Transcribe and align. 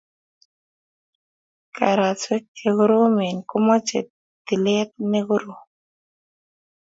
Kasarwek 1.75 2.43
che 2.57 2.67
koromen 2.77 3.37
komoche 3.49 3.99
tilet 4.45 4.91
ne 5.11 5.19
korom 5.27 5.61